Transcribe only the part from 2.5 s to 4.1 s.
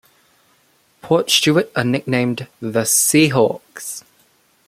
"The Seahawks".